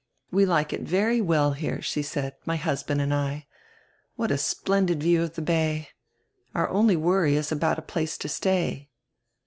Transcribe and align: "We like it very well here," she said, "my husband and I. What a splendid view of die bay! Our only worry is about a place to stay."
"We 0.31 0.47
like 0.47 0.73
it 0.73 0.81
very 0.81 1.21
well 1.21 1.51
here," 1.51 1.79
she 1.79 2.01
said, 2.01 2.33
"my 2.43 2.55
husband 2.55 3.01
and 3.01 3.13
I. 3.13 3.45
What 4.15 4.31
a 4.31 4.37
splendid 4.39 5.03
view 5.03 5.21
of 5.21 5.33
die 5.35 5.43
bay! 5.43 5.89
Our 6.55 6.67
only 6.69 6.95
worry 6.95 7.35
is 7.35 7.51
about 7.51 7.77
a 7.77 7.83
place 7.83 8.17
to 8.17 8.27
stay." 8.27 8.89